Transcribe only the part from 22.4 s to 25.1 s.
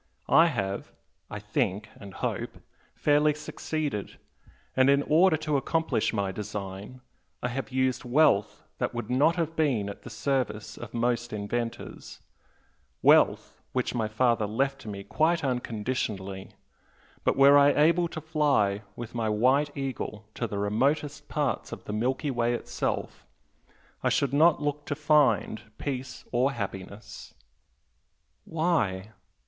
itself, I should not look to